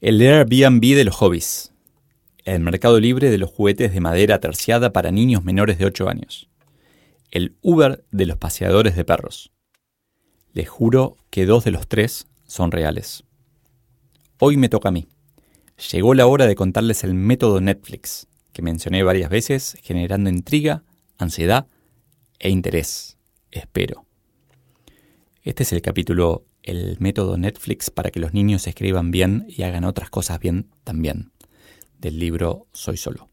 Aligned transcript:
El 0.00 0.20
Airbnb 0.20 0.94
de 0.94 1.04
los 1.04 1.16
hobbies. 1.16 1.72
El 2.44 2.60
mercado 2.60 3.00
libre 3.00 3.30
de 3.30 3.38
los 3.38 3.50
juguetes 3.50 3.92
de 3.92 4.00
madera 4.00 4.38
terciada 4.38 4.92
para 4.92 5.10
niños 5.10 5.42
menores 5.42 5.76
de 5.76 5.86
8 5.86 6.08
años. 6.08 6.48
El 7.32 7.56
Uber 7.62 8.04
de 8.12 8.26
los 8.26 8.36
paseadores 8.36 8.94
de 8.94 9.04
perros. 9.04 9.50
Les 10.52 10.68
juro 10.68 11.16
que 11.30 11.46
dos 11.46 11.64
de 11.64 11.72
los 11.72 11.88
tres 11.88 12.28
son 12.46 12.70
reales. 12.70 13.24
Hoy 14.38 14.56
me 14.56 14.68
toca 14.68 14.90
a 14.90 14.92
mí. 14.92 15.08
Llegó 15.90 16.14
la 16.14 16.28
hora 16.28 16.46
de 16.46 16.54
contarles 16.54 17.02
el 17.02 17.14
método 17.14 17.60
Netflix, 17.60 18.28
que 18.52 18.62
mencioné 18.62 19.02
varias 19.02 19.30
veces, 19.30 19.76
generando 19.82 20.30
intriga, 20.30 20.84
ansiedad 21.18 21.66
e 22.38 22.50
interés. 22.50 23.18
Espero. 23.50 24.06
Este 25.42 25.64
es 25.64 25.72
el 25.72 25.82
capítulo 25.82 26.44
El 26.68 26.98
método 27.00 27.38
Netflix 27.38 27.88
para 27.88 28.10
que 28.10 28.20
los 28.20 28.34
niños 28.34 28.66
escriban 28.66 29.10
bien 29.10 29.46
y 29.48 29.62
hagan 29.62 29.84
otras 29.84 30.10
cosas 30.10 30.38
bien 30.38 30.66
también, 30.84 31.32
del 31.98 32.18
libro 32.18 32.66
Soy 32.74 32.98
Solo. 32.98 33.30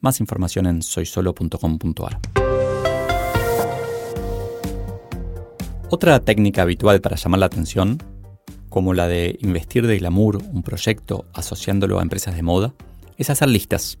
Más 0.00 0.20
información 0.20 0.66
en 0.66 0.82
soysolo.com.ar. 0.82 2.20
Otra 5.88 6.20
técnica 6.20 6.60
habitual 6.60 7.00
para 7.00 7.16
llamar 7.16 7.40
la 7.40 7.46
atención, 7.46 8.02
como 8.68 8.92
la 8.92 9.08
de 9.08 9.38
investir 9.40 9.86
de 9.86 9.96
glamour 9.96 10.42
un 10.52 10.62
proyecto 10.62 11.24
asociándolo 11.32 12.00
a 12.00 12.02
empresas 12.02 12.36
de 12.36 12.42
moda, 12.42 12.74
es 13.16 13.30
hacer 13.30 13.48
listas, 13.48 13.96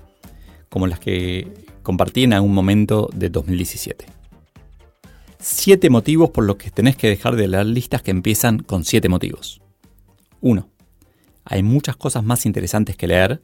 como 0.68 0.86
las 0.86 1.00
que 1.00 1.50
compartí 1.82 2.24
en 2.24 2.34
algún 2.34 2.52
momento 2.52 3.08
de 3.14 3.30
2017. 3.30 4.23
Siete 5.46 5.90
motivos 5.90 6.30
por 6.30 6.44
los 6.44 6.56
que 6.56 6.70
tenés 6.70 6.96
que 6.96 7.10
dejar 7.10 7.36
de 7.36 7.46
leer 7.46 7.66
listas 7.66 8.00
que 8.00 8.10
empiezan 8.10 8.60
con 8.60 8.82
siete 8.82 9.10
motivos. 9.10 9.60
1. 10.40 10.70
Hay 11.44 11.62
muchas 11.62 11.96
cosas 11.96 12.24
más 12.24 12.46
interesantes 12.46 12.96
que 12.96 13.06
leer, 13.06 13.42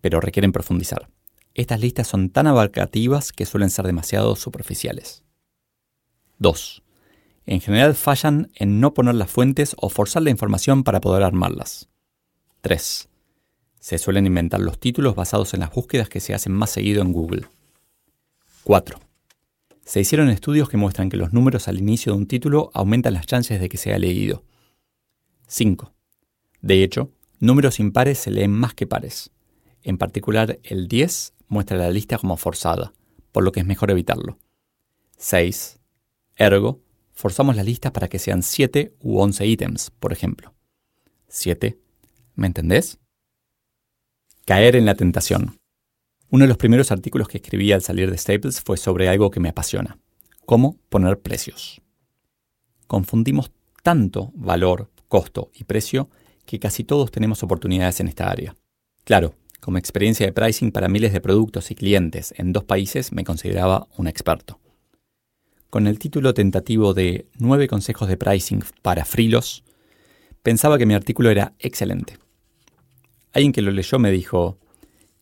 pero 0.00 0.22
requieren 0.22 0.52
profundizar. 0.52 1.10
Estas 1.52 1.80
listas 1.80 2.06
son 2.06 2.30
tan 2.30 2.46
abarcativas 2.46 3.30
que 3.30 3.44
suelen 3.44 3.68
ser 3.68 3.84
demasiado 3.84 4.36
superficiales. 4.36 5.22
2. 6.38 6.82
En 7.44 7.60
general 7.60 7.94
fallan 7.94 8.50
en 8.54 8.80
no 8.80 8.94
poner 8.94 9.14
las 9.14 9.30
fuentes 9.30 9.76
o 9.78 9.90
forzar 9.90 10.22
la 10.22 10.30
información 10.30 10.82
para 10.82 11.02
poder 11.02 11.24
armarlas. 11.24 11.90
3. 12.62 13.10
Se 13.80 13.98
suelen 13.98 14.24
inventar 14.24 14.60
los 14.60 14.80
títulos 14.80 15.14
basados 15.14 15.52
en 15.52 15.60
las 15.60 15.74
búsquedas 15.74 16.08
que 16.08 16.20
se 16.20 16.32
hacen 16.32 16.54
más 16.54 16.70
seguido 16.70 17.02
en 17.02 17.12
Google. 17.12 17.48
4. 18.62 19.03
Se 19.84 20.00
hicieron 20.00 20.30
estudios 20.30 20.68
que 20.68 20.78
muestran 20.78 21.10
que 21.10 21.18
los 21.18 21.32
números 21.32 21.68
al 21.68 21.78
inicio 21.78 22.12
de 22.12 22.18
un 22.18 22.26
título 22.26 22.70
aumentan 22.72 23.14
las 23.14 23.26
chances 23.26 23.60
de 23.60 23.68
que 23.68 23.76
sea 23.76 23.98
leído. 23.98 24.44
5. 25.46 25.92
De 26.62 26.82
hecho, 26.82 27.12
números 27.38 27.78
impares 27.78 28.18
se 28.18 28.30
leen 28.30 28.50
más 28.50 28.72
que 28.72 28.86
pares. 28.86 29.30
En 29.82 29.98
particular, 29.98 30.58
el 30.62 30.88
10 30.88 31.34
muestra 31.48 31.76
la 31.76 31.90
lista 31.90 32.16
como 32.16 32.38
forzada, 32.38 32.94
por 33.30 33.44
lo 33.44 33.52
que 33.52 33.60
es 33.60 33.66
mejor 33.66 33.90
evitarlo. 33.90 34.38
6. 35.18 35.78
Ergo, 36.36 36.80
forzamos 37.12 37.54
las 37.54 37.66
listas 37.66 37.92
para 37.92 38.08
que 38.08 38.18
sean 38.18 38.42
7 38.42 38.94
u 39.00 39.18
11 39.18 39.46
ítems, 39.46 39.90
por 39.90 40.12
ejemplo. 40.12 40.54
7. 41.28 41.78
¿Me 42.34 42.46
entendés? 42.46 42.98
Caer 44.46 44.76
en 44.76 44.86
la 44.86 44.94
tentación. 44.94 45.58
Uno 46.30 46.44
de 46.44 46.48
los 46.48 46.56
primeros 46.56 46.90
artículos 46.90 47.28
que 47.28 47.38
escribí 47.38 47.72
al 47.72 47.82
salir 47.82 48.10
de 48.10 48.18
Staples 48.18 48.60
fue 48.60 48.76
sobre 48.76 49.08
algo 49.08 49.30
que 49.30 49.40
me 49.40 49.50
apasiona, 49.50 49.98
cómo 50.44 50.78
poner 50.88 51.20
precios. 51.20 51.80
Confundimos 52.86 53.52
tanto 53.82 54.32
valor, 54.34 54.90
costo 55.08 55.50
y 55.54 55.64
precio 55.64 56.08
que 56.44 56.58
casi 56.58 56.84
todos 56.84 57.10
tenemos 57.10 57.42
oportunidades 57.42 58.00
en 58.00 58.08
esta 58.08 58.30
área. 58.30 58.54
Claro, 59.04 59.34
como 59.60 59.78
experiencia 59.78 60.26
de 60.26 60.32
pricing 60.32 60.72
para 60.72 60.88
miles 60.88 61.12
de 61.12 61.20
productos 61.20 61.70
y 61.70 61.74
clientes 61.74 62.34
en 62.36 62.52
dos 62.52 62.64
países 62.64 63.12
me 63.12 63.24
consideraba 63.24 63.86
un 63.96 64.08
experto. 64.08 64.60
Con 65.70 65.86
el 65.86 65.98
título 65.98 66.34
tentativo 66.34 66.94
de 66.94 67.26
9 67.38 67.66
consejos 67.68 68.08
de 68.08 68.16
pricing 68.16 68.62
para 68.82 69.04
frilos, 69.04 69.64
pensaba 70.42 70.78
que 70.78 70.86
mi 70.86 70.94
artículo 70.94 71.30
era 71.30 71.54
excelente. 71.58 72.18
Alguien 73.32 73.52
que 73.52 73.62
lo 73.62 73.70
leyó 73.70 73.98
me 73.98 74.10
dijo, 74.10 74.58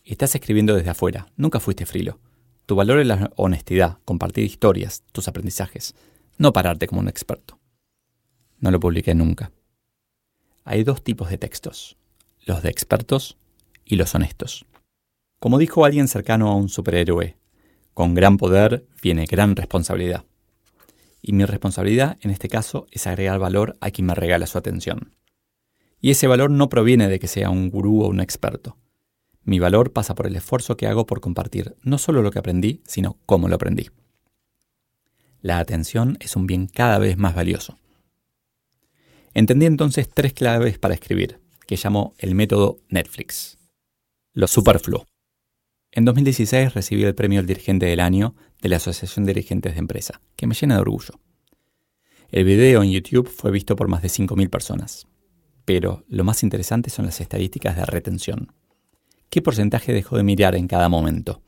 estás 0.05 0.35
escribiendo 0.35 0.75
desde 0.75 0.91
afuera, 0.91 1.29
nunca 1.37 1.61
fuiste 1.61 1.87
frilo. 1.87 2.19
Tu 2.67 2.75
valor 2.75 2.99
es 2.99 3.07
la 3.07 3.31
honestidad, 3.37 3.99
compartir 4.05 4.45
historias, 4.45 5.03
tus 5.13 5.29
aprendizajes, 5.29 5.95
no 6.39 6.53
pararte 6.53 6.87
como 6.87 7.01
un 7.01 7.09
experto. 7.09 7.59
No 8.59 8.71
lo 8.71 8.81
publiqué 8.81 9.15
nunca. 9.15 9.53
Hay 10.65 10.85
dos 10.85 11.03
tipos 11.03 11.31
de 11.31 11.39
textos, 11.39 11.97
los 12.45 12.63
de 12.63 12.71
expertos 12.71 13.37
y 13.85 13.97
los 13.97 14.15
honestos. 14.15 14.67
Como 15.39 15.59
dijo 15.59 15.85
alguien 15.85 16.09
cercano 16.09 16.49
a 16.51 16.55
un 16.55 16.69
superhéroe, 16.69 17.37
con 17.95 18.15
gran 18.15 18.37
poder 18.37 18.87
viene 19.03 19.27
gran 19.27 19.57
responsabilidad 19.57 20.25
y 21.23 21.33
mi 21.33 21.45
responsabilidad 21.45 22.19
en 22.21 22.31
este 22.31 22.49
caso 22.49 22.87
es 22.91 23.07
agregar 23.07 23.39
valor 23.39 23.77
a 23.81 23.91
quien 23.93 24.07
me 24.07 24.15
regala 24.15 24.47
su 24.47 24.59
atención. 24.59 25.15
Y 26.01 26.11
ese 26.11 26.27
valor 26.27 26.51
no 26.51 26.69
proviene 26.69 27.09
de 27.09 27.21
que 27.21 27.29
sea 27.29 27.49
un 27.49 27.71
gurú 27.71 28.03
o 28.03 28.09
un 28.09 28.21
experto. 28.21 28.77
Mi 29.45 29.59
valor 29.59 29.93
pasa 29.93 30.15
por 30.15 30.27
el 30.27 30.37
esfuerzo 30.37 30.77
que 30.77 30.87
hago 30.87 31.07
por 31.07 31.21
compartir 31.21 31.77
no 31.83 31.99
solo 31.99 32.23
lo 32.23 32.31
que 32.31 32.39
aprendí, 32.39 32.81
sino 32.87 33.19
cómo 33.27 33.49
lo 33.49 33.57
aprendí. 33.57 33.91
La 35.41 35.59
atención 35.59 36.17
es 36.21 36.37
un 36.37 36.47
bien 36.47 36.69
cada 36.69 36.99
vez 36.99 37.19
más 37.19 37.35
valioso. 37.35 37.79
Entendí 39.35 39.67
entonces 39.67 40.09
tres 40.09 40.33
claves 40.35 40.79
para 40.79 40.95
escribir, 40.95 41.41
que 41.67 41.77
llamo 41.83 42.15
el 42.19 42.35
método 42.35 42.79
Netflix. 42.89 43.59
Lo 44.35 44.47
superfluo. 44.47 45.07
En 45.91 46.05
2016 46.05 46.75
recibí 46.75 47.03
el 47.03 47.15
premio 47.15 47.41
al 47.41 47.47
dirigente 47.47 47.87
del 47.87 48.01
año 48.01 48.35
de 48.61 48.69
la 48.69 48.77
Asociación 48.77 49.25
de 49.25 49.35
Dirigentes 49.35 49.75
de 49.75 49.81
Empresa, 49.81 50.21
que 50.37 50.47
me 50.47 50.55
llena 50.55 50.77
de 50.77 50.83
orgullo. 50.83 51.19
El 52.31 52.45
video 52.45 52.83
en 52.83 52.91
YouTube 52.91 53.29
fue 53.29 53.51
visto 53.51 53.77
por 53.77 53.89
más 53.89 54.01
de 54.01 54.09
5.000 54.09 54.49
personas. 54.49 55.07
Pero 55.65 56.05
lo 56.09 56.25
más 56.25 56.43
interesante 56.43 56.89
son 56.89 57.05
las 57.07 57.21
estadísticas 57.21 57.77
de 57.77 57.85
retención. 57.85 58.53
¿Qué 59.33 59.41
porcentaje 59.41 59.95
dejó 59.95 60.19
de 60.19 60.25
mirar 60.25 60.55
en 60.55 60.69
cada 60.69 60.91
momento? 60.91 61.41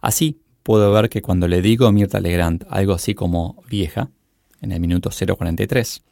Así, 0.00 0.42
puedo 0.64 0.90
ver 0.90 1.08
que 1.08 1.22
cuando 1.22 1.46
le 1.46 1.62
digo 1.62 1.86
a 1.86 1.92
Mirta 1.92 2.18
Legrand 2.18 2.66
algo 2.68 2.94
así 2.94 3.14
como 3.14 3.62
vieja, 3.70 4.10
en 4.60 4.72
el 4.72 4.80
minuto 4.80 5.10
0.43, 5.10 6.02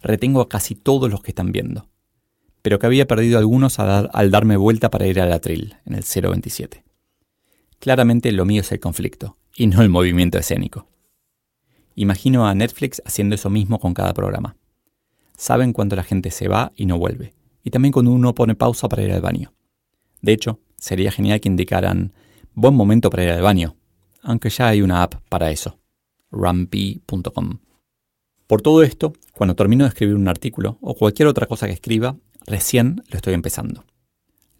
retengo 0.00 0.40
a 0.40 0.48
casi 0.48 0.76
todos 0.76 1.10
los 1.10 1.22
que 1.22 1.32
están 1.32 1.50
viendo, 1.50 1.88
pero 2.62 2.78
que 2.78 2.86
había 2.86 3.08
perdido 3.08 3.36
algunos 3.36 3.80
al, 3.80 4.30
darme 4.30 4.56
vuelta 4.56 4.90
para 4.92 5.08
ir 5.08 5.20
al 5.20 5.32
atril, 5.32 5.74
en 5.84 5.94
el 5.96 6.04
0.27. 6.04 6.84
Claramente 7.80 8.30
lo 8.30 8.44
mío 8.44 8.60
es 8.60 8.70
el 8.70 8.78
conflicto, 8.78 9.38
y 9.56 9.66
no 9.66 9.82
el 9.82 9.88
movimiento 9.88 10.38
escénico. 10.38 10.86
Imagino 11.96 12.46
a 12.46 12.54
Netflix 12.54 13.02
haciendo 13.04 13.34
eso 13.34 13.50
mismo 13.50 13.80
con 13.80 13.92
cada 13.92 14.14
programa. 14.14 14.54
Saben 15.36 15.72
cuando 15.72 15.96
la 15.96 16.04
gente 16.04 16.30
se 16.30 16.46
va 16.46 16.70
y 16.76 16.86
no 16.86 16.96
vuelve, 16.96 17.34
y 17.64 17.70
también 17.70 17.90
cuando 17.90 18.12
uno 18.12 18.36
pone 18.36 18.54
pausa 18.54 18.88
para 18.88 19.02
ir 19.02 19.10
al 19.10 19.20
baño. 19.20 19.52
De 20.22 20.32
hecho, 20.32 20.60
sería 20.76 21.10
genial 21.10 21.40
que 21.40 21.48
indicaran 21.48 22.12
buen 22.54 22.74
momento 22.74 23.10
para 23.10 23.24
ir 23.24 23.30
al 23.30 23.42
baño, 23.42 23.76
aunque 24.22 24.50
ya 24.50 24.68
hay 24.68 24.82
una 24.82 25.02
app 25.02 25.14
para 25.28 25.50
eso, 25.50 25.78
rumpy.com. 26.30 27.58
Por 28.46 28.62
todo 28.62 28.82
esto, 28.82 29.12
cuando 29.32 29.54
termino 29.54 29.84
de 29.84 29.88
escribir 29.88 30.14
un 30.16 30.28
artículo 30.28 30.78
o 30.80 30.94
cualquier 30.94 31.28
otra 31.28 31.46
cosa 31.46 31.66
que 31.66 31.74
escriba, 31.74 32.16
recién 32.46 33.02
lo 33.08 33.16
estoy 33.16 33.34
empezando. 33.34 33.84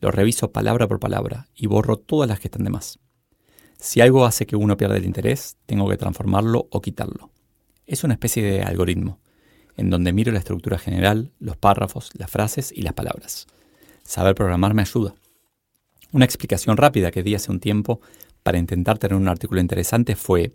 Lo 0.01 0.11
reviso 0.11 0.53
palabra 0.53 0.87
por 0.87 1.01
palabra 1.01 1.49
y 1.57 1.67
borro 1.67 1.97
todas 1.97 2.29
las 2.29 2.39
que 2.39 2.49
están 2.49 2.65
de 2.65 2.71
más. 2.71 2.99
Si 3.81 4.01
algo 4.01 4.27
hace 4.27 4.47
que 4.47 4.57
uno 4.57 4.77
pierda 4.77 4.97
el 4.97 5.05
interés, 5.05 5.57
tengo 5.67 5.89
que 5.89 5.97
transformarlo 5.97 6.69
o 6.71 6.81
quitarlo. 6.81 7.31
Es 7.87 8.05
una 8.05 8.15
especie 8.15 8.43
de 8.43 8.63
algoritmo, 8.63 9.21
en 9.77 9.91
donde 9.91 10.13
miro 10.13 10.33
la 10.33 10.41
estructura 10.41 10.79
general, 10.79 11.33
los 11.39 11.57
párrafos, 11.57 12.11
las 12.15 12.31
frases 12.31 12.73
y 12.75 12.83
las 12.83 12.93
palabras. 12.93 13.47
Saber 14.03 14.35
programar 14.35 14.75
me 14.75 14.83
ayuda. 14.83 15.15
Una 16.11 16.25
explicación 16.25 16.77
rápida 16.77 17.11
que 17.11 17.23
di 17.23 17.35
hace 17.35 17.51
un 17.51 17.61
tiempo 17.61 18.01
para 18.43 18.59
intentar 18.59 18.99
tener 18.99 19.17
un 19.17 19.29
artículo 19.29 19.61
interesante 19.61 20.17
fue, 20.17 20.55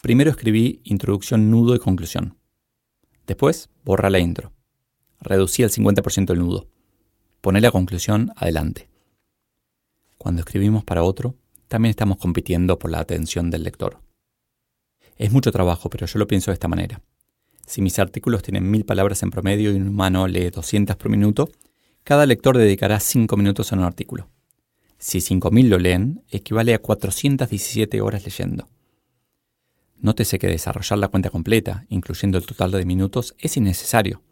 primero 0.00 0.30
escribí 0.30 0.80
introducción, 0.84 1.50
nudo 1.50 1.74
y 1.74 1.78
conclusión. 1.78 2.38
Después, 3.26 3.68
borra 3.84 4.08
la 4.08 4.18
intro. 4.18 4.52
Reducí 5.20 5.62
el 5.62 5.70
50% 5.70 6.32
el 6.32 6.38
nudo. 6.38 6.68
Poné 7.42 7.60
la 7.60 7.70
conclusión 7.70 8.32
adelante. 8.36 8.88
Cuando 10.16 10.40
escribimos 10.40 10.84
para 10.84 11.02
otro, 11.02 11.34
también 11.68 11.90
estamos 11.90 12.16
compitiendo 12.16 12.78
por 12.78 12.90
la 12.90 13.00
atención 13.00 13.50
del 13.50 13.64
lector. 13.64 14.00
Es 15.16 15.30
mucho 15.30 15.52
trabajo, 15.52 15.90
pero 15.90 16.06
yo 16.06 16.18
lo 16.18 16.26
pienso 16.26 16.50
de 16.50 16.54
esta 16.54 16.68
manera. 16.68 17.02
Si 17.66 17.82
mis 17.82 17.98
artículos 17.98 18.42
tienen 18.42 18.70
mil 18.70 18.86
palabras 18.86 19.22
en 19.22 19.30
promedio 19.30 19.70
y 19.70 19.76
un 19.76 19.88
humano 19.88 20.26
lee 20.26 20.48
200 20.48 20.96
por 20.96 21.10
minuto, 21.10 21.50
cada 22.04 22.24
lector 22.24 22.56
dedicará 22.56 22.98
5 22.98 23.36
minutos 23.36 23.70
a 23.70 23.76
un 23.76 23.82
artículo. 23.82 24.30
Si 24.98 25.18
5.000 25.18 25.68
lo 25.68 25.78
leen, 25.78 26.24
equivale 26.28 26.74
a 26.74 26.80
417 26.80 28.00
horas 28.00 28.24
leyendo. 28.24 28.68
Nótese 29.96 30.38
que 30.38 30.48
desarrollar 30.48 30.98
la 30.98 31.08
cuenta 31.08 31.30
completa, 31.30 31.86
incluyendo 31.88 32.38
el 32.38 32.46
total 32.46 32.72
de 32.72 32.84
minutos, 32.84 33.34
es 33.38 33.56
innecesario. 33.56 34.22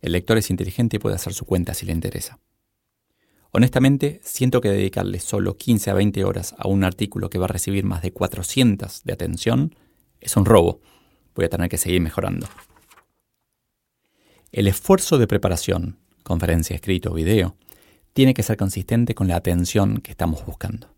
El 0.00 0.12
lector 0.12 0.38
es 0.38 0.50
inteligente 0.50 0.96
y 0.96 0.98
puede 1.00 1.16
hacer 1.16 1.32
su 1.32 1.44
cuenta 1.44 1.74
si 1.74 1.86
le 1.86 1.92
interesa. 1.92 2.38
Honestamente, 3.50 4.20
siento 4.24 4.60
que 4.60 4.68
dedicarle 4.68 5.20
solo 5.20 5.56
15 5.56 5.90
a 5.90 5.94
20 5.94 6.24
horas 6.24 6.54
a 6.58 6.66
un 6.68 6.82
artículo 6.82 7.30
que 7.30 7.38
va 7.38 7.44
a 7.44 7.48
recibir 7.48 7.84
más 7.84 8.02
de 8.02 8.12
400 8.12 9.04
de 9.04 9.12
atención 9.12 9.76
es 10.20 10.36
un 10.36 10.44
robo. 10.44 10.80
Voy 11.34 11.44
a 11.44 11.48
tener 11.48 11.68
que 11.68 11.78
seguir 11.78 12.00
mejorando. 12.00 12.48
El 14.50 14.66
esfuerzo 14.66 15.18
de 15.18 15.26
preparación, 15.26 15.98
conferencia, 16.22 16.74
escrito 16.74 17.12
o 17.12 17.14
video, 17.14 17.56
tiene 18.14 18.32
que 18.32 18.42
ser 18.42 18.56
consistente 18.56 19.14
con 19.14 19.28
la 19.28 19.36
atención 19.36 19.98
que 19.98 20.12
estamos 20.12 20.46
buscando. 20.46 20.88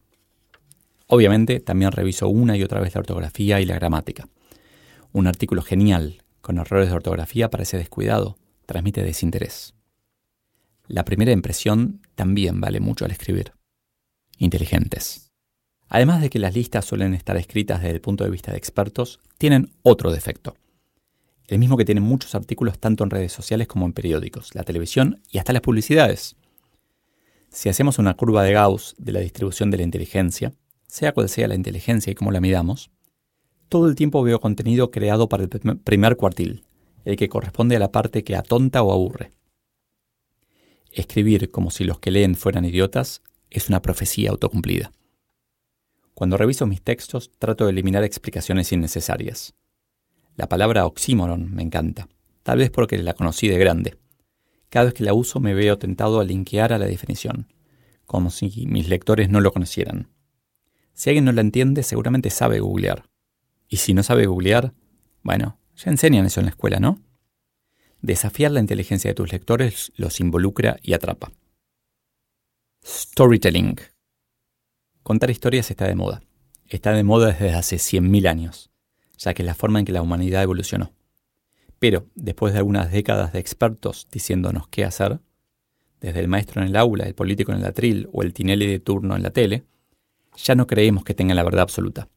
Obviamente, 1.09 1.61
también 1.61 1.91
reviso 1.91 2.29
una 2.29 2.57
y 2.57 2.63
otra 2.63 2.81
vez 2.81 2.95
la 2.95 3.01
ortografía 3.01 3.61
y 3.61 3.65
la 3.65 3.75
gramática. 3.75 4.29
Un 5.13 5.27
artículo 5.27 5.63
genial 5.63 6.23
con 6.41 6.59
errores 6.59 6.91
de 6.91 6.95
ortografía 6.95 7.51
parece 7.51 7.79
descuidado, 7.79 8.39
transmite 8.67 9.03
desinterés. 9.03 9.75
La 10.89 11.05
primera 11.05 11.33
impresión 11.33 12.03
también 12.15 12.61
vale 12.61 12.81
mucho 12.81 13.05
al 13.05 13.11
escribir. 13.11 13.53
Inteligentes. 14.39 15.33
Además 15.89 16.21
de 16.21 16.31
que 16.31 16.39
las 16.39 16.55
listas 16.55 16.85
suelen 16.85 17.15
estar 17.15 17.37
escritas 17.37 17.81
desde 17.81 17.95
el 17.95 18.01
punto 18.01 18.25
de 18.25 18.31
vista 18.31 18.53
de 18.53 18.59
expertos, 18.59 19.21
tienen 19.39 19.73
otro 19.83 20.13
defecto. 20.13 20.57
El 21.47 21.61
mismo 21.61 21.77
que 21.77 21.85
tienen 21.85 22.05
muchos 22.05 22.35
artículos 22.35 22.79
tanto 22.79 23.05
en 23.05 23.11
redes 23.11 23.33
sociales 23.33 23.69
como 23.69 23.87
en 23.87 23.93
periódicos, 23.93 24.55
la 24.55 24.65
televisión 24.65 25.23
y 25.31 25.39
hasta 25.39 25.53
las 25.53 25.63
publicidades. 25.63 26.37
Si 27.57 27.71
hacemos 27.71 27.99
una 27.99 28.13
curva 28.13 28.43
de 28.43 28.53
Gauss 28.53 28.95
de 28.99 29.13
la 29.13 29.21
distribución 29.21 29.71
de 29.71 29.79
la 29.79 29.83
inteligencia, 29.83 30.53
sea 30.89 31.13
cual 31.13 31.31
sea 31.31 31.49
la 31.49 31.55
inteligencia 31.55 32.11
y 32.11 32.15
cómo 32.15 32.31
la 32.31 32.43
midamos, 32.43 32.91
todo 33.71 33.89
el 33.89 33.95
tiempo 33.95 34.23
veo 34.23 34.43
contenido 34.43 34.91
creado 34.91 35.31
para 35.31 35.45
el 35.45 35.49
primer 35.49 36.19
cuartil, 36.19 36.67
el 37.07 37.17
que 37.17 37.31
corresponde 37.31 37.75
a 37.75 37.79
la 37.79 37.93
parte 37.93 38.25
que 38.25 38.37
atonta 38.37 38.83
o 38.83 38.93
aburre. 38.93 39.33
Escribir 40.93 41.51
como 41.51 41.71
si 41.71 41.85
los 41.85 41.99
que 41.99 42.11
leen 42.11 42.35
fueran 42.35 42.67
idiotas 42.67 43.23
es 43.49 43.71
una 43.71 43.81
profecía 43.81 44.29
autocumplida. 44.29 44.93
Cuando 46.13 46.37
reviso 46.37 46.67
mis 46.67 46.83
textos 46.83 47.31
trato 47.39 47.65
de 47.65 47.71
eliminar 47.71 48.05
explicaciones 48.05 48.71
innecesarias. 48.71 49.55
La 50.35 50.51
palabra 50.51 50.85
oxímoron 50.85 51.55
me 51.55 51.63
encanta, 51.63 52.07
tal 52.43 52.59
vez 52.59 52.71
porque 52.71 52.99
la 52.99 53.15
conocí 53.15 53.49
de 53.49 53.57
grande. 53.57 53.97
Cada 54.69 54.87
vez 54.87 54.95
que 54.95 55.05
la 55.05 55.15
uso 55.15 55.41
me 55.41 55.55
veo 55.55 55.79
tentado 55.79 56.21
a 56.21 56.25
linkear 56.25 56.73
a 56.73 56.79
la 56.79 56.87
definición, 56.87 57.53
como 58.05 58.31
si 58.31 58.67
mis 58.67 58.89
lectores 58.89 59.29
no 59.29 59.41
lo 59.41 59.53
conocieran. 59.53 60.09
Si 60.93 61.11
alguien 61.11 61.27
no 61.27 61.33
la 61.33 61.43
entiende, 61.43 61.83
seguramente 61.83 62.31
sabe 62.31 62.61
googlear. 62.61 63.05
Y 63.69 63.79
si 63.79 63.95
no 63.95 64.03
sabe 64.03 64.27
googlear, 64.27 64.73
bueno, 65.23 65.59
ya 65.77 65.91
enseñan 65.91 66.25
eso 66.25 66.41
en 66.41 66.47
la 66.47 66.51
escuela, 66.51 66.81
¿no? 66.81 67.01
Desafiar 68.01 68.53
la 68.53 68.61
inteligencia 68.61 69.11
de 69.11 69.15
tus 69.15 69.33
lectores 69.33 69.93
los 69.97 70.21
involucra 70.21 70.79
y 70.83 70.95
atrapa. 70.95 71.33
Storytelling. 72.85 73.77
Contar 75.03 75.31
historias 75.31 75.71
está 75.71 75.87
de 75.87 75.97
moda. 75.97 76.23
Está 76.69 76.93
de 76.93 77.05
moda 77.05 77.33
desde 77.33 77.53
hace 77.53 77.77
100.000 77.77 78.29
años, 78.29 78.71
ya 79.19 79.35
que 79.35 79.43
es 79.43 79.47
la 79.47 79.55
forma 79.55 79.79
en 79.79 79.85
que 79.85 79.93
la 79.93 80.03
humanidad 80.03 80.43
evolucionó. 80.43 80.96
Pero, 81.79 82.07
después 82.15 82.53
de 82.53 82.59
algunas 82.59 82.91
décadas 82.91 83.33
de 83.33 83.39
expertos 83.39 84.09
diciéndonos 84.11 84.69
qué 84.69 84.85
hacer, 84.85 85.21
desde 86.01 86.21
el 86.21 86.29
maestro 86.29 86.63
en 86.63 86.69
el 86.69 86.77
aula, 86.77 87.05
el 87.05 87.15
político 87.15 87.53
en 87.53 87.59
el 87.59 87.65
atril 87.65 88.09
o 88.13 88.23
el 88.23 88.33
tinelli 88.33 88.67
de 88.67 88.79
turno 88.79 89.17
en 89.17 89.23
la 89.23 89.31
tele, 89.31 89.65
ya 90.37 90.55
no 90.55 90.67
creemos 90.67 91.05
que 91.05 91.15
tengan 91.15 91.37
la 91.37 91.43
verdad 91.43 91.63
absoluta. 91.63 92.09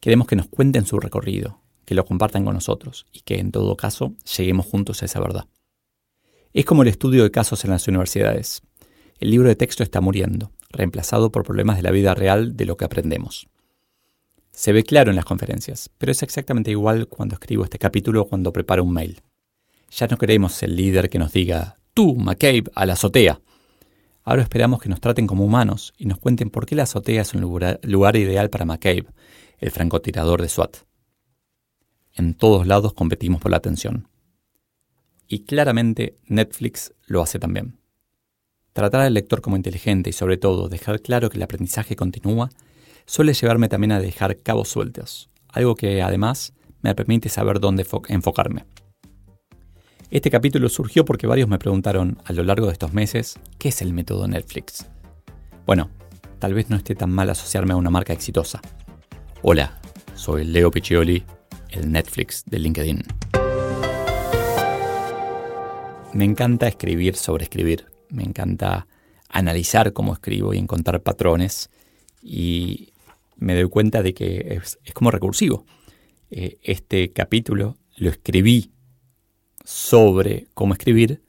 Queremos 0.00 0.26
que 0.26 0.36
nos 0.36 0.48
cuenten 0.48 0.86
su 0.86 0.98
recorrido, 0.98 1.60
que 1.84 1.94
lo 1.94 2.04
compartan 2.04 2.44
con 2.44 2.54
nosotros 2.54 3.06
y 3.12 3.20
que 3.20 3.38
en 3.38 3.52
todo 3.52 3.76
caso 3.76 4.14
lleguemos 4.36 4.66
juntos 4.66 5.02
a 5.02 5.06
esa 5.06 5.20
verdad. 5.20 5.46
Es 6.52 6.64
como 6.64 6.82
el 6.82 6.88
estudio 6.88 7.22
de 7.22 7.30
casos 7.30 7.64
en 7.64 7.70
las 7.70 7.86
universidades. 7.86 8.62
El 9.18 9.30
libro 9.30 9.48
de 9.48 9.56
texto 9.56 9.82
está 9.82 10.00
muriendo, 10.00 10.52
reemplazado 10.70 11.30
por 11.30 11.44
problemas 11.44 11.76
de 11.76 11.82
la 11.82 11.90
vida 11.90 12.14
real 12.14 12.56
de 12.56 12.64
lo 12.64 12.76
que 12.76 12.86
aprendemos. 12.86 13.49
Se 14.52 14.72
ve 14.72 14.82
claro 14.82 15.10
en 15.10 15.16
las 15.16 15.24
conferencias, 15.24 15.90
pero 15.98 16.12
es 16.12 16.22
exactamente 16.22 16.70
igual 16.70 17.08
cuando 17.08 17.34
escribo 17.34 17.64
este 17.64 17.78
capítulo 17.78 18.22
o 18.22 18.28
cuando 18.28 18.52
preparo 18.52 18.84
un 18.84 18.92
mail. 18.92 19.22
Ya 19.90 20.06
no 20.06 20.18
queremos 20.18 20.62
el 20.62 20.76
líder 20.76 21.08
que 21.08 21.18
nos 21.18 21.32
diga, 21.32 21.78
tú, 21.94 22.16
McCabe, 22.16 22.64
a 22.74 22.86
la 22.86 22.92
azotea. 22.92 23.40
Ahora 24.22 24.42
esperamos 24.42 24.80
que 24.80 24.88
nos 24.88 25.00
traten 25.00 25.26
como 25.26 25.44
humanos 25.44 25.92
y 25.96 26.06
nos 26.06 26.18
cuenten 26.18 26.50
por 26.50 26.66
qué 26.66 26.74
la 26.74 26.82
azotea 26.84 27.22
es 27.22 27.34
un 27.34 27.40
lugar, 27.40 27.80
lugar 27.82 28.16
ideal 28.16 28.50
para 28.50 28.64
McCabe, 28.64 29.06
el 29.58 29.70
francotirador 29.70 30.42
de 30.42 30.48
SWAT 30.48 30.76
en 32.20 32.34
todos 32.34 32.66
lados 32.66 32.92
competimos 32.94 33.40
por 33.40 33.50
la 33.50 33.56
atención. 33.56 34.08
Y 35.26 35.44
claramente 35.44 36.16
Netflix 36.26 36.92
lo 37.06 37.22
hace 37.22 37.38
también. 37.38 37.78
Tratar 38.72 39.02
al 39.02 39.14
lector 39.14 39.40
como 39.40 39.56
inteligente 39.56 40.10
y 40.10 40.12
sobre 40.12 40.36
todo 40.36 40.68
dejar 40.68 41.00
claro 41.00 41.30
que 41.30 41.38
el 41.38 41.42
aprendizaje 41.42 41.96
continúa 41.96 42.50
suele 43.10 43.34
llevarme 43.34 43.68
también 43.68 43.90
a 43.90 43.98
dejar 43.98 44.36
cabos 44.36 44.68
sueltos, 44.68 45.30
algo 45.48 45.74
que 45.74 46.00
además 46.00 46.52
me 46.80 46.94
permite 46.94 47.28
saber 47.28 47.58
dónde 47.58 47.84
enfocarme. 48.06 48.66
Este 50.12 50.30
capítulo 50.30 50.68
surgió 50.68 51.04
porque 51.04 51.26
varios 51.26 51.48
me 51.48 51.58
preguntaron 51.58 52.18
a 52.24 52.32
lo 52.32 52.44
largo 52.44 52.66
de 52.66 52.72
estos 52.72 52.92
meses 52.92 53.40
qué 53.58 53.70
es 53.70 53.82
el 53.82 53.92
método 53.92 54.28
Netflix. 54.28 54.86
Bueno, 55.66 55.90
tal 56.38 56.54
vez 56.54 56.70
no 56.70 56.76
esté 56.76 56.94
tan 56.94 57.10
mal 57.10 57.28
asociarme 57.30 57.72
a 57.72 57.76
una 57.76 57.90
marca 57.90 58.12
exitosa. 58.12 58.60
Hola, 59.42 59.80
soy 60.14 60.44
Leo 60.44 60.70
Piccioli 60.70 61.24
el 61.70 61.90
Netflix 61.90 62.44
de 62.46 62.60
LinkedIn. 62.60 63.02
Me 66.12 66.24
encanta 66.24 66.68
escribir 66.68 67.16
sobre 67.16 67.42
escribir, 67.42 67.86
me 68.08 68.22
encanta 68.22 68.86
analizar 69.28 69.92
cómo 69.92 70.12
escribo 70.12 70.54
y 70.54 70.58
encontrar 70.58 71.02
patrones 71.02 71.70
y 72.22 72.89
me 73.40 73.54
doy 73.54 73.68
cuenta 73.68 74.02
de 74.02 74.14
que 74.14 74.60
es, 74.62 74.78
como 74.94 75.10
recursivo. 75.10 75.66
Eh, 76.30 76.58
este 76.62 77.12
capítulo 77.12 77.76
lo 77.96 78.10
escribí 78.10 78.70
sobre 79.64 80.46
cómo 80.54 80.74
escribir 80.74 81.22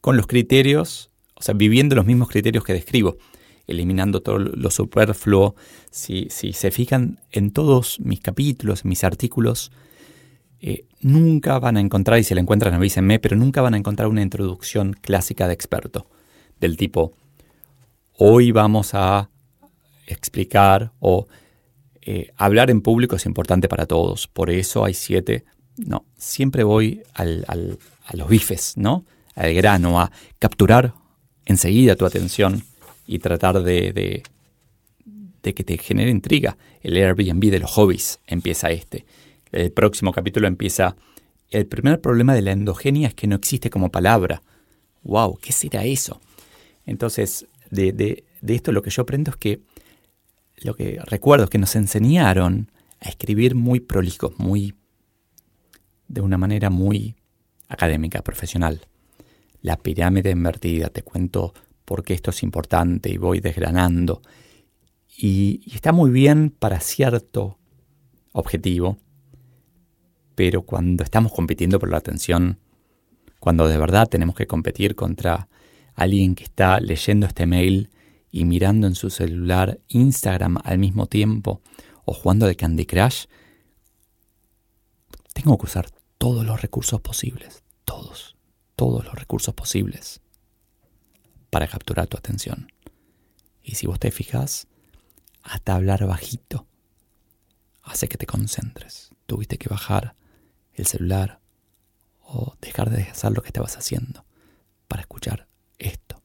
con 0.00 0.16
los 0.16 0.26
criterios, 0.26 1.10
o 1.34 1.42
sea, 1.42 1.54
viviendo 1.54 1.94
los 1.94 2.06
mismos 2.06 2.28
criterios 2.28 2.64
que 2.64 2.72
describo, 2.72 3.18
eliminando 3.66 4.20
todo 4.20 4.38
lo 4.38 4.70
superfluo. 4.70 5.54
Si, 5.90 6.26
si 6.30 6.52
se 6.52 6.70
fijan 6.70 7.20
en 7.30 7.52
todos 7.52 8.00
mis 8.00 8.20
capítulos, 8.20 8.84
mis 8.84 9.04
artículos, 9.04 9.70
eh, 10.60 10.86
nunca 11.00 11.58
van 11.58 11.76
a 11.76 11.80
encontrar, 11.80 12.18
y 12.18 12.24
si 12.24 12.34
la 12.34 12.40
encuentran 12.40 12.74
avísenme, 12.74 13.18
pero 13.20 13.36
nunca 13.36 13.62
van 13.62 13.74
a 13.74 13.78
encontrar 13.78 14.08
una 14.08 14.22
introducción 14.22 14.94
clásica 14.94 15.46
de 15.46 15.54
experto, 15.54 16.06
del 16.60 16.76
tipo, 16.76 17.12
hoy 18.16 18.50
vamos 18.50 18.94
a 18.94 19.30
explicar 20.06 20.92
o 20.98 21.28
eh, 22.10 22.32
hablar 22.36 22.70
en 22.70 22.80
público 22.80 23.16
es 23.16 23.26
importante 23.26 23.68
para 23.68 23.84
todos, 23.84 24.28
por 24.28 24.48
eso 24.48 24.82
hay 24.82 24.94
siete. 24.94 25.44
No, 25.76 26.06
siempre 26.16 26.64
voy 26.64 27.02
al, 27.12 27.44
a 27.46 28.16
los 28.16 28.28
bifes, 28.28 28.78
¿no? 28.78 29.04
Al 29.34 29.52
grano, 29.52 30.00
a 30.00 30.10
capturar 30.38 30.94
enseguida 31.44 31.96
tu 31.96 32.06
atención 32.06 32.62
y 33.06 33.18
tratar 33.18 33.62
de, 33.62 33.92
de, 33.92 34.22
de 35.42 35.54
que 35.54 35.64
te 35.64 35.76
genere 35.76 36.10
intriga. 36.10 36.56
El 36.82 36.96
Airbnb 36.96 37.50
de 37.50 37.58
los 37.58 37.70
hobbies 37.72 38.20
empieza 38.26 38.70
este. 38.70 39.04
El 39.52 39.70
próximo 39.70 40.10
capítulo 40.12 40.48
empieza, 40.48 40.96
el 41.50 41.66
primer 41.66 42.00
problema 42.00 42.34
de 42.34 42.40
la 42.40 42.52
endogenia 42.52 43.08
es 43.08 43.14
que 43.14 43.26
no 43.26 43.36
existe 43.36 43.68
como 43.68 43.90
palabra. 43.90 44.42
¡Wow! 45.02 45.38
¿Qué 45.42 45.52
será 45.52 45.84
eso? 45.84 46.22
Entonces, 46.86 47.46
de, 47.70 47.92
de, 47.92 48.24
de 48.40 48.54
esto 48.54 48.72
lo 48.72 48.80
que 48.80 48.90
yo 48.90 49.02
aprendo 49.02 49.30
es 49.30 49.36
que 49.36 49.60
lo 50.62 50.74
que 50.74 50.98
recuerdo 51.06 51.44
es 51.44 51.50
que 51.50 51.58
nos 51.58 51.76
enseñaron 51.76 52.70
a 53.00 53.08
escribir 53.08 53.54
muy 53.54 53.80
prolijos, 53.80 54.38
muy 54.38 54.74
de 56.08 56.20
una 56.20 56.38
manera 56.38 56.70
muy 56.70 57.16
académica, 57.68 58.22
profesional. 58.22 58.86
La 59.60 59.76
pirámide 59.76 60.30
invertida, 60.30 60.88
te 60.88 61.02
cuento 61.02 61.54
por 61.84 62.02
qué 62.02 62.14
esto 62.14 62.30
es 62.30 62.42
importante 62.42 63.10
y 63.10 63.18
voy 63.18 63.40
desgranando. 63.40 64.22
y 65.20 65.62
está 65.74 65.90
muy 65.90 66.10
bien 66.10 66.50
para 66.50 66.78
cierto 66.78 67.58
objetivo, 68.32 68.98
pero 70.36 70.62
cuando 70.62 71.02
estamos 71.02 71.32
compitiendo 71.32 71.80
por 71.80 71.90
la 71.90 71.96
atención, 71.96 72.60
cuando 73.40 73.66
de 73.66 73.78
verdad 73.78 74.08
tenemos 74.08 74.36
que 74.36 74.46
competir 74.46 74.94
contra 74.94 75.48
alguien 75.94 76.36
que 76.36 76.44
está 76.44 76.78
leyendo 76.78 77.26
este 77.26 77.46
mail 77.46 77.90
y 78.30 78.44
mirando 78.44 78.86
en 78.86 78.94
su 78.94 79.10
celular 79.10 79.80
Instagram 79.88 80.58
al 80.64 80.78
mismo 80.78 81.06
tiempo 81.06 81.62
o 82.04 82.12
jugando 82.12 82.46
de 82.46 82.56
Candy 82.56 82.86
Crush, 82.86 83.26
tengo 85.32 85.56
que 85.58 85.66
usar 85.66 85.90
todos 86.18 86.44
los 86.44 86.60
recursos 86.60 87.00
posibles, 87.00 87.62
todos, 87.84 88.36
todos 88.76 89.04
los 89.04 89.14
recursos 89.14 89.54
posibles 89.54 90.20
para 91.50 91.66
capturar 91.66 92.06
tu 92.06 92.16
atención. 92.16 92.72
Y 93.62 93.76
si 93.76 93.86
vos 93.86 93.98
te 93.98 94.10
fijas, 94.10 94.66
hasta 95.42 95.74
hablar 95.74 96.06
bajito 96.06 96.66
hace 97.82 98.08
que 98.08 98.18
te 98.18 98.26
concentres. 98.26 99.10
Tuviste 99.26 99.58
que 99.58 99.68
bajar 99.68 100.14
el 100.74 100.86
celular 100.86 101.40
o 102.20 102.54
dejar 102.60 102.90
de 102.90 103.02
hacer 103.02 103.32
lo 103.32 103.42
que 103.42 103.48
estabas 103.48 103.76
haciendo 103.76 104.24
para 104.86 105.02
escuchar 105.02 105.48
esto. 105.78 106.17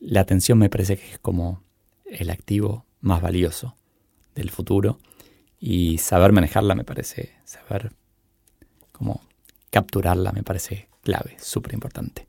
La 0.00 0.20
atención 0.20 0.58
me 0.58 0.70
parece 0.70 0.96
que 0.96 1.12
es 1.12 1.18
como 1.18 1.62
el 2.06 2.30
activo 2.30 2.84
más 3.00 3.22
valioso 3.22 3.76
del 4.34 4.50
futuro 4.50 4.98
y 5.58 5.98
saber 5.98 6.32
manejarla 6.32 6.74
me 6.74 6.84
parece, 6.84 7.34
saber 7.44 7.92
cómo 8.92 9.20
capturarla 9.70 10.32
me 10.32 10.42
parece 10.42 10.88
clave, 11.02 11.36
súper 11.38 11.74
importante. 11.74 12.26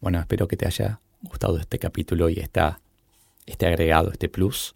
Bueno, 0.00 0.20
espero 0.20 0.48
que 0.48 0.56
te 0.56 0.66
haya 0.66 1.00
gustado 1.22 1.58
este 1.58 1.78
capítulo 1.78 2.28
y 2.28 2.38
esta, 2.38 2.80
este 3.46 3.66
agregado, 3.66 4.10
este 4.10 4.28
plus. 4.28 4.74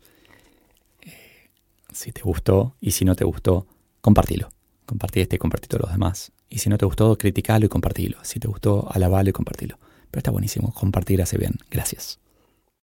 Eh, 1.02 1.50
si 1.92 2.12
te 2.12 2.22
gustó 2.22 2.74
y 2.80 2.92
si 2.92 3.04
no 3.04 3.14
te 3.14 3.24
gustó, 3.24 3.66
compartilo. 4.00 4.50
Compartí 4.86 5.20
este 5.20 5.36
y 5.36 5.38
compartilo 5.38 5.76
a 5.76 5.82
los 5.82 5.92
demás. 5.92 6.32
Y 6.48 6.60
si 6.60 6.70
no 6.70 6.78
te 6.78 6.86
gustó, 6.86 7.18
criticalo 7.18 7.66
y 7.66 7.68
compartilo. 7.68 8.18
Si 8.22 8.40
te 8.40 8.48
gustó, 8.48 8.88
alabalo 8.90 9.28
y 9.28 9.32
compartilo. 9.32 9.78
Pero 10.10 10.20
está 10.20 10.30
buenísimo, 10.30 10.72
compartir 10.72 11.22
hace 11.22 11.38
bien. 11.38 11.54
Gracias. 11.70 12.18